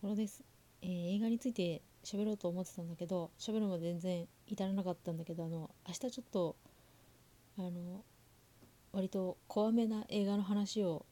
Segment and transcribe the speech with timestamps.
[0.00, 0.42] これです、
[0.82, 6.56] えー、映画について喋ろうと思ってたんだけど喋るまで全然至らなかったんだけどあの明日ちょっと
[7.58, 8.04] あの
[8.92, 11.04] 割と怖めな映画の話を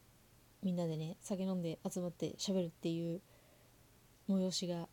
[0.63, 3.21] みんなでね酒飲んで集まって喋るっていう
[4.29, 4.89] 催しが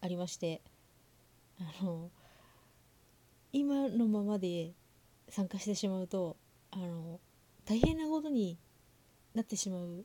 [0.00, 0.60] ありまして
[1.60, 2.10] あの
[3.52, 4.72] 今のままで
[5.28, 6.36] 参加してしまうと
[6.72, 7.20] あの
[7.64, 8.58] 大変なことに
[9.34, 10.04] なってしまう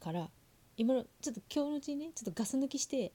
[0.00, 0.28] から
[0.76, 3.12] 今のちょっと今日のうちにねちょっとガス抜きして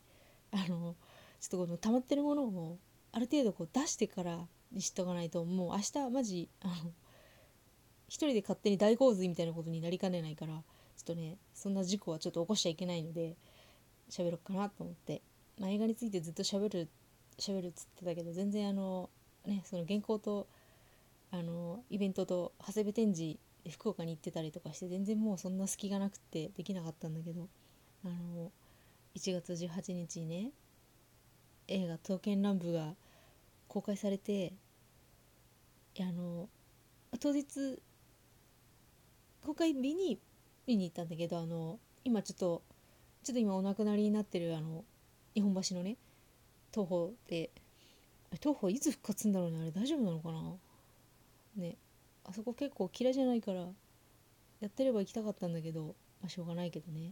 [0.52, 0.96] あの
[1.40, 2.78] ちょっとこの溜まってるものを
[3.12, 4.40] ある程度こう出してから
[4.72, 6.74] にしとかないともう明日マジあの
[8.08, 10.62] 一人で勝手に大洪水みたいなことになりかねないからちょ
[11.02, 13.36] っとねそんな事故はちょっと起こしちゃいけないので
[14.10, 15.22] 喋ろうかなと思って、
[15.60, 16.90] まあ、映画についてずっと喋る
[17.40, 19.10] 喋るっつってたけど全然あの
[19.46, 20.48] ねその原稿と
[21.32, 23.40] あのイベントと長谷部展示
[23.70, 27.48] 福岡に行ってたりとかして全然もうそんな隙がなくてできなかったんだけど
[28.04, 28.52] あの
[29.16, 30.52] 1月18日にね
[31.68, 32.96] 映画「刀剣乱舞」が
[33.68, 34.54] 公開されて
[36.00, 36.50] あの
[37.20, 37.80] 当日
[39.44, 40.20] 公開日に
[40.66, 42.64] 見に行ったんだけどあの今ちょっと
[43.24, 44.84] ちょっと今お亡くなりになってるあの
[45.36, 45.98] 日本橋のね
[46.74, 47.52] 東宝で
[48.40, 50.58] 東宝いつ復活するんだろうねあれ大丈夫なのかな？
[51.58, 51.78] ね。
[52.32, 53.68] あそこ結構嫌いじゃないから
[54.62, 57.12] やってれば行きたかったんだけど、まあ、しょうがないけどね。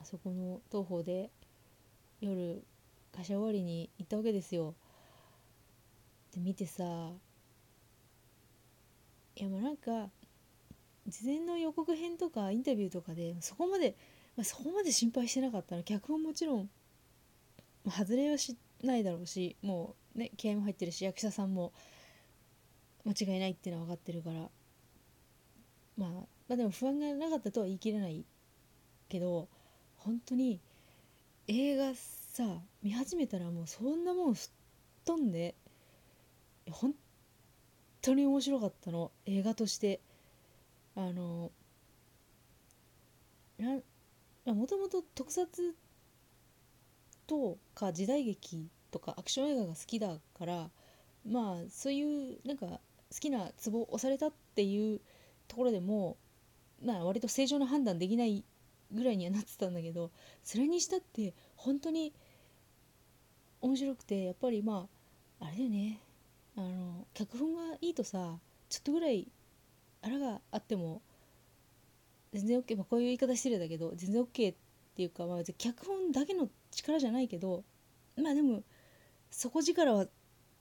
[0.00, 1.30] あそこの東宝で
[2.20, 2.64] 夜
[3.14, 4.74] 会社終わりに行ったわけですよ。
[6.34, 6.82] で見てさ
[9.36, 10.10] いやもうなんか
[11.06, 13.94] 事前の予告編とかインタビューとかでそこまで、
[14.36, 15.84] まあ、そこまで心配してなかったの。
[15.84, 16.68] 脚本もちろん、
[17.84, 21.72] ま、外れはしないだろうしもうね気合も入ってるし役者さんも
[23.06, 24.36] 間違いないっていうのは分かってるから、
[25.96, 28.24] まあ、まあでも不安がなかったとは言い切れない
[29.08, 29.48] けど
[29.96, 30.60] 本当に
[31.46, 32.44] 映画さ
[32.82, 34.50] 見始めたらもうそんなもん吹っ
[35.04, 35.54] 飛んで
[36.70, 36.92] 本
[38.02, 39.12] 当に面白かったの。
[39.24, 40.00] 映画として。
[40.98, 41.50] あの
[44.46, 45.74] もともと特撮
[47.26, 50.70] とか時代劇とかアクション映画が好きだから
[51.28, 52.80] まあそういうなんか
[53.12, 55.00] 好きなツボを押されたっていう
[55.48, 56.16] ところでも
[56.84, 58.44] まあ割と正常な判断できない
[58.92, 60.10] ぐらいにはなってたんだけど
[60.44, 62.12] それにしたって本当に
[63.60, 64.86] 面白くてやっぱりま
[65.40, 66.00] ああれだよね。
[66.56, 68.38] あの脚本がいいとさ
[68.70, 69.28] ちょっとぐらい
[70.02, 71.02] あらがあっても
[72.32, 74.56] 全然 OK、まあ、こういう言い方失礼だけど全然 OK っ
[74.96, 77.62] ていうか、まあ、脚本だけの力じゃないけど
[78.16, 78.62] まあでも
[79.30, 80.06] 底力は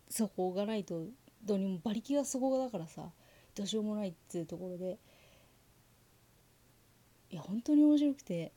[0.10, 1.06] そこがないと
[1.46, 3.10] どうにも馬力がそこだからさ
[3.56, 4.98] どうしようもないっていうところで。
[7.32, 8.52] いや本当に面白くて。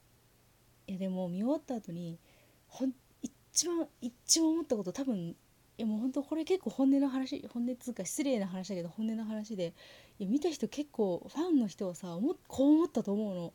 [0.86, 2.18] いやでも見終わった後に
[2.66, 5.36] ほん一番一番思ったこと多分い
[5.76, 9.74] やもう本当これ結構本音の話本音っつうか失礼な話だけど本音の話で
[10.18, 13.52] いや見た人結構ファンの人はさこう思ったと思うの。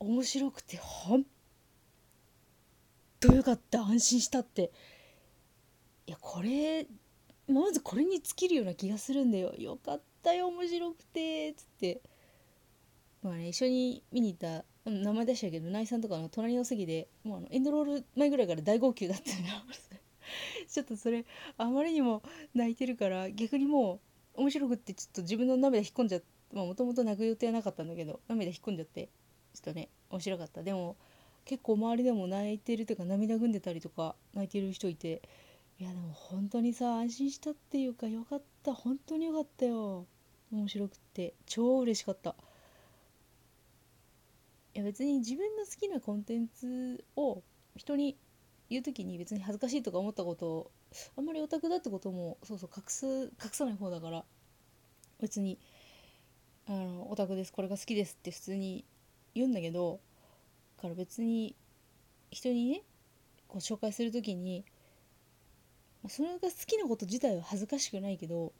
[0.00, 1.24] 面白くてほん
[3.20, 4.72] とよかった安心したって。
[6.06, 6.86] いやこれ
[7.48, 9.52] まずこれに尽きるような気がするんだよ。
[9.58, 12.00] よかったよ面白くてっつって。
[13.22, 19.36] まあね一緒に見に行った名前出したけどナイさんとかの隣の席でもうあのエンドロール前ぐらいから大号泣だったの
[20.68, 21.24] ちょっとそれ
[21.56, 22.22] あまりにも
[22.54, 24.00] 泣いてるから逆にも
[24.36, 29.08] う面白くってちょっと自分の涙引っ込んじゃってもともと泣く予定はなかったんだけど涙引っ込んじゃって
[29.54, 30.62] ちょっとね面白かった。
[30.62, 30.96] でも
[31.44, 35.22] 結構周りでも泣いてるというか涙ぐんでたりとか泣いてる人いて
[35.78, 38.74] いやでも本当にさ安心したっていうかよかった。
[38.74, 40.06] 本当によかったよ。
[40.52, 41.34] 面白くて。
[41.46, 42.36] 超嬉しかった。
[44.74, 47.42] いや別に自分の好きなコンテンツを
[47.76, 48.16] 人に
[48.70, 50.70] 言う時に別に恥ずかしいとか思ったことを
[51.16, 54.24] あんまりオタクだってこともそうそう隠す隠さない方だから。
[55.20, 55.58] 別に
[56.66, 57.52] あのオタクです。
[57.52, 58.84] これが好きですって普通に
[59.34, 60.00] 言うんだけど
[60.76, 61.56] だから別に
[62.30, 62.82] 人にね
[63.48, 64.64] こう紹介する時に
[66.08, 68.52] それが好きなこと自体は恥ずかしくないけど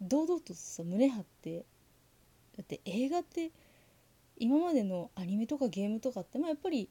[0.00, 1.64] 堂々とさ胸張って
[2.56, 3.50] だって映画って
[4.36, 6.88] 今までのアニメとかゲームとかってまあやっぱり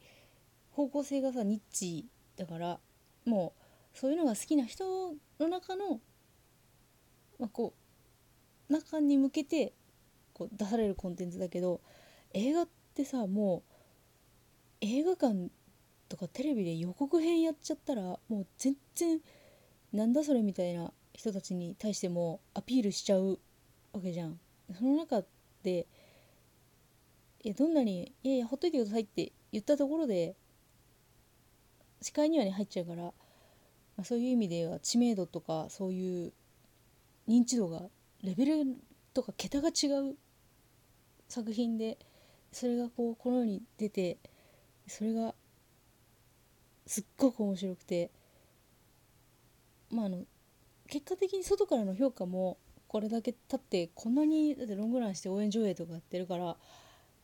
[0.71, 2.05] 方向性がさニッチ
[2.37, 2.79] だから
[3.25, 3.53] も
[3.93, 5.99] うそういうのが好きな人の中の、
[7.39, 7.73] まあ、こ
[8.69, 9.73] う中に向けて
[10.33, 11.81] こう出されるコンテンツだけど
[12.33, 13.63] 映画ってさも
[14.81, 15.49] う映画館
[16.11, 19.21] とかテレビで予告編やっちゃったらもう全然
[19.93, 23.39] なんだそれみたいな人たちに対してもアピールしちゃう
[23.93, 24.37] わけじゃん。
[24.77, 25.23] その中
[25.63, 25.87] で
[27.43, 30.35] いやどんなに「いやいやほっといてください」って言ったところで
[32.01, 33.13] 視界にはね入っちゃうから、ま
[33.99, 36.33] あ、そういう意味では知名度とかそういう
[37.25, 37.83] 認知度が
[38.21, 38.75] レベル
[39.13, 40.17] とか桁が違う
[41.29, 41.97] 作品で
[42.51, 44.17] それがこうこの世に出て
[44.87, 45.33] それが
[46.91, 48.11] すっごく面白くて。
[49.91, 50.25] まああの
[50.89, 52.57] 結果的に外からの評価も
[52.87, 56.57] これだけ経ってこんなにだってロングランして応援上映とかやってるから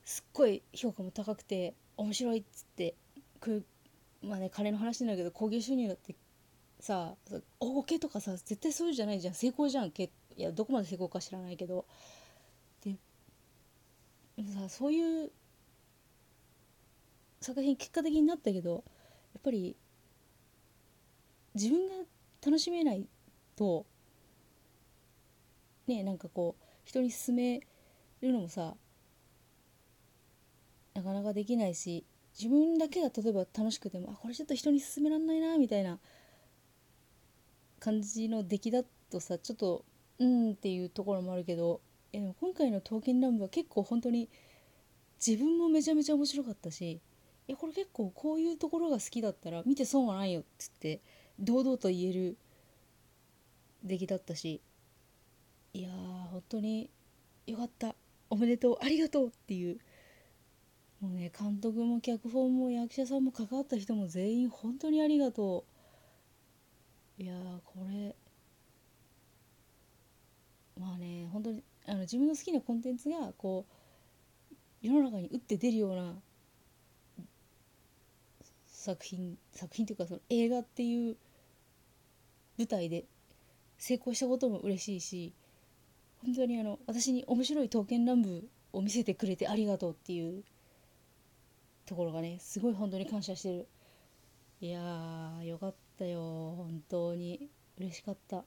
[0.06, 2.96] すっごい評価も高くて面白いっつって
[3.42, 3.66] こういう
[4.22, 6.16] まあね金の話なんだけど興行収入だって
[6.80, 7.16] さ
[7.60, 9.34] 大けとかさ絶対そういうじゃないじゃん。
[9.34, 9.92] 成功じゃん。
[9.92, 11.86] けいやどこまで成功か知らないけど。
[12.84, 12.96] で
[14.54, 15.32] さそういう
[17.42, 18.84] 作品結果的になったけど
[19.38, 19.76] っぱり
[21.56, 21.94] 自分が
[22.46, 23.08] 楽しめない
[23.56, 23.86] と
[25.88, 27.62] ねなんかこう人に勧め
[28.22, 28.76] るのもさ
[30.94, 32.06] なかなかできないし
[32.38, 36.00] 自分だけが例えば楽しくてもあこれちょっと人に勧めらんないなみたいな
[37.80, 39.86] 感じの出来だとさちょっと
[40.20, 41.82] うんっていうところもあるけど
[42.14, 44.30] えでも今回の「刀剣乱舞」は結構本当に
[45.26, 47.00] 自分もめちゃめちゃ面白かったし
[47.48, 51.02] いやこれ結構こういうところが好きだったら見て損はないよっつって
[51.40, 52.38] 堂々と言える
[53.84, 54.62] 出来だったし
[55.74, 55.94] いやー
[56.32, 56.90] 本当に
[57.46, 57.96] よかった。
[58.30, 58.78] おめでとう。
[58.82, 59.80] ありがとうっていう。
[61.00, 65.66] もうね監督も脚本も役者さんも関わった人も全員本当にありがと
[67.20, 67.22] う。
[67.22, 68.16] いやーこれ
[70.80, 73.66] まあね本当にあの自分の好きなコンテンツがこ
[74.52, 76.16] う世の中に打って出るような
[78.88, 81.18] 作品作品というかその映画っていう
[82.58, 83.04] 舞台で
[83.78, 85.34] 成功したことも嬉しいし
[86.24, 90.42] 本当にあの私に面白い刀剣乱舞を見せてくれてありがとうっていう
[91.86, 93.68] ところがねすごい本当に感謝してる。
[94.62, 96.22] いやーよかったよ。
[96.56, 98.46] 本当に嬉しかった。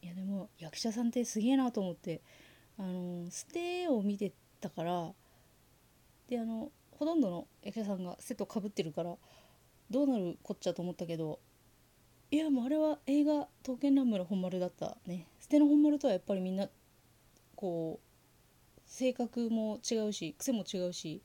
[0.00, 2.22] いやでも役者さんってすげえなと思って
[2.78, 5.12] あのステを見てたから
[6.28, 9.14] であのほとんどの役者さんがセットかぶってるから
[9.90, 11.38] どうなるこっちゃと思ったけど
[12.30, 15.28] いやもうあれは映画「刀剣乱舞」の本丸だったね。
[15.40, 16.68] 捨ての本丸とはやっぱりみんな
[17.54, 21.22] こう性格も違うし癖も違うし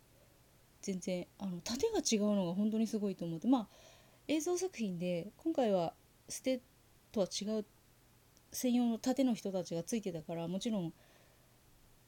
[0.82, 3.48] 全然あの盾が違うのが本当にすごいと思って。
[3.48, 3.68] まあ
[4.28, 5.94] 映像作品で今回は
[6.28, 6.62] 捨て
[7.12, 7.66] とは違う
[8.52, 10.94] 専用の盾の人たちがついてたからもちろん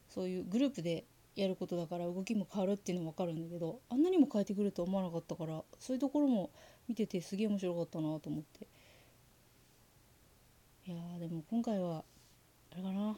[0.08, 6.50] そういうグループでやることだから動きも変わるっていうのも分かるんだけどあんなにも変えてくると思わなかったからそういうところも
[6.88, 8.66] 見ててすげえ面白かったなと思って。
[10.84, 12.04] いやでも今回は
[12.72, 13.16] あれかな。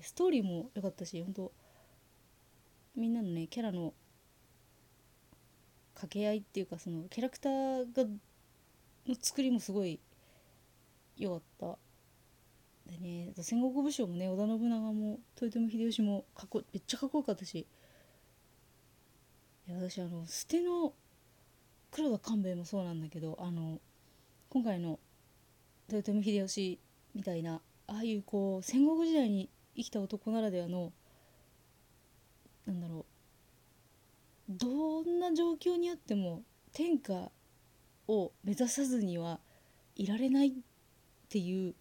[0.00, 1.52] ストーリーも良かったし本当
[2.96, 3.92] みんなのねキャラの
[5.94, 8.04] 掛け合いっていうかそのキャラクターが
[9.06, 10.00] の作りもすごい
[11.16, 11.89] 良かった。
[12.90, 17.66] でね戦国武将もね織田信長も豊臣秀吉もかっこめっちゃかっこよかったし。
[19.68, 20.92] いや私あの捨ての
[21.92, 23.78] 黒田官兵衛もそうなんだけどあの
[24.48, 24.98] 今回の
[25.88, 26.80] 豊臣秀吉
[27.14, 30.92] みたいなああいうこう戦国時代に生きた男ならではの
[32.66, 33.06] なんだろ
[34.48, 36.42] うどんな状況にあっても
[36.72, 37.30] 天下
[38.08, 39.38] を目指さずには
[39.96, 40.52] いられないっ
[41.28, 41.74] ていう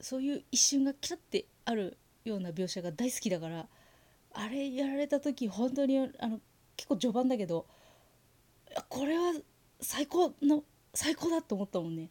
[0.00, 3.66] そういう一瞬がキラッてあるような描写が大好きだから
[4.34, 6.40] あれやられた時本当にあの
[6.76, 7.66] 結構序盤だけど
[8.88, 9.32] これは
[9.80, 12.10] 最高の最高だと思ったもんね。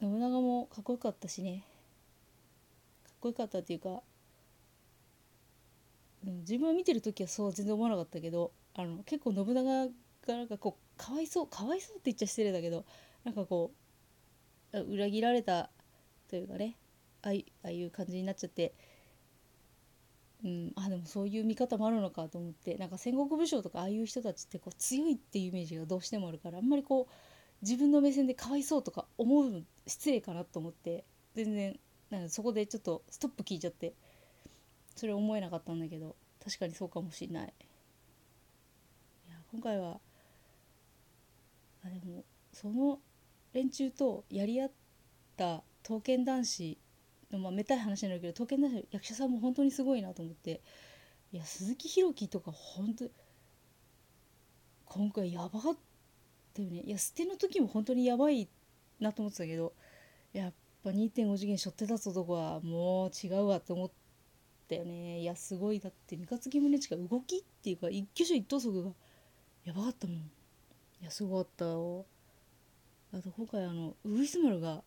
[0.00, 1.64] 信長もかっこよかったしね。
[3.04, 4.02] かっこよかったっていうか
[6.24, 9.92] 自分は見てる時はそう全然思わなかったけどあの結構信長が
[10.26, 12.84] なんかこうかわいそうかわいそうって言っちゃ失礼だけど
[13.24, 13.72] なんかこ
[14.72, 15.70] う裏切られた
[16.32, 16.78] というかね
[17.20, 17.28] あ
[17.62, 18.74] あいう感じになっちゃって。
[20.42, 22.74] うん、あでもそういう見方もあるのかと思って。
[22.76, 27.12] なんか戦国武将とかああいう人たちってこう強いっていうイメージがどうしてもあるからあんまりこう
[27.60, 31.04] 自分の目線でかわいそうとか思うの失礼かなと思って。
[31.34, 31.78] 全然
[32.10, 33.92] なんそこでちょっとストップ聞いちゃって。
[34.96, 37.54] それ思えなかったんだけど確かにそうかもしれない。
[39.28, 40.00] いや今回は
[41.84, 42.98] あでもその
[43.52, 44.70] 連中とやり合っ
[45.36, 46.78] た刀剣男子
[47.30, 50.60] のまあめたい話になるけど刀剣男子役者さんも本当にすごいなと思って。
[51.32, 53.06] いや鈴木宏樹とか本当
[54.84, 55.76] 今回やばかっ
[56.52, 56.80] たよね。
[56.80, 58.48] いや捨ての時も本当にやばい
[59.00, 59.72] なと思ってたけど
[60.34, 63.90] いやぱ2.5次元背負って立つ男はもう違うわと思っ
[64.68, 65.20] たよね。
[65.20, 65.80] いやすごい。
[65.80, 68.90] だって三日月宗近動きっていうか一挙手一投足が
[69.64, 70.16] やばかったもん。
[70.16, 72.04] いやすごかったよ。
[73.14, 74.82] あと今回あのウグイス丸が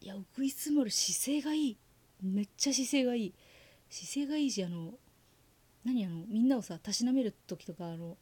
[0.00, 1.78] いやウグイス丸姿勢がいい。
[2.22, 3.34] めっちゃ姿勢がいい。
[3.90, 4.94] 姿勢がいいしあの
[5.84, 8.16] 何あのみんなをさたしなめる時とかあの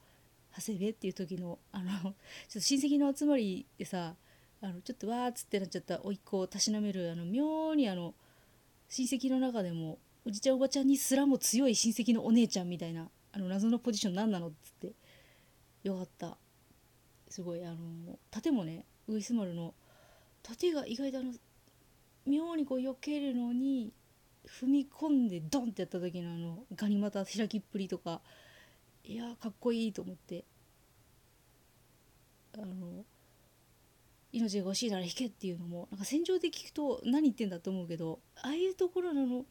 [0.57, 2.13] 長谷部っていう時のあの ちょっ
[2.53, 4.17] と親戚の集まりでさ
[4.61, 8.15] あのちょっとわーっつってなっちゃった甥っ子をたしなめるあの妙にあの
[8.89, 14.95] 親戚の中でもおじちゃんおばちゃんにすらも強い親戚のお姉ちゃんみたいなあの謎のポジション何なのっつって
[15.83, 16.39] よかった。
[17.29, 19.75] すごいあの盾もねウグイス丸の
[20.43, 21.33] 盾が意外とあの
[22.27, 23.93] 妙にこう避けるのに
[24.47, 28.21] 踏み込んでドンってやった時のあのガニ股開きっぷりとか
[29.05, 30.45] いやかっこいいと思って
[32.55, 33.05] あの
[34.33, 39.45] 命が欲しいなら引けっていうのもなんか戦場で聞くと何言ってんだと思うけどああいうところのの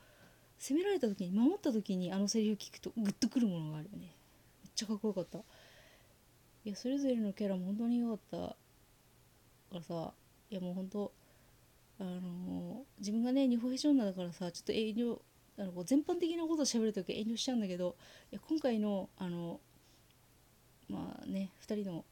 [0.60, 4.16] 攻められた時に守った時にあのセリフ聞くとグッとくるものがあるよね。
[4.64, 5.40] めっちゃかっこよかった。
[5.40, 8.56] いやそれぞれのキャラも本当に良かったか
[9.74, 10.14] らさ
[10.50, 11.12] いやもう本当
[12.00, 15.20] あの自分がね日本フェッションだからさちょっと遠慮
[15.58, 17.96] あの全般的なことを喋るとき遠慮しちゃうんだけど
[18.32, 19.60] いや今回のあの
[20.90, 22.06] まあね2人の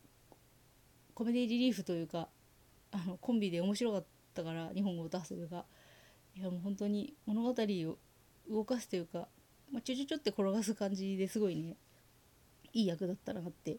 [1.14, 2.30] コメディリリーフというか
[2.92, 5.66] あのコンビで面白かったから日本語を出すが
[6.36, 7.98] いやもう本当に物語を
[8.50, 9.28] 動かすというか、
[9.72, 11.76] まあ、ちょちょちょって転がす感じですごいね
[12.74, 13.78] いい役だったなって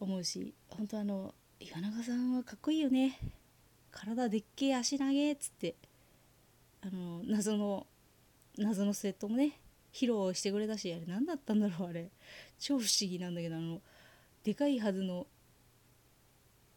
[0.00, 3.18] 思うし本当あの岩永さんはかっこいいよね。
[3.96, 5.74] 体でっけえ足投げっつって
[6.82, 7.86] あの謎の
[8.58, 9.58] 謎のスウェットもね
[9.92, 12.10] 披露してくれたしあれ何だったんだろうあれ。
[12.58, 13.80] 超不思議なんだけどあの
[14.44, 15.26] でかいはずの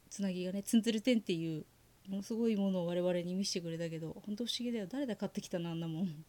[0.09, 1.65] つなぎがねツンツルテンっていう
[2.07, 4.87] ものすごいものを我々に見せてくれたけど本当不思議だよ。
[4.87, 6.25] 誰だ買ってきたなあんなもん。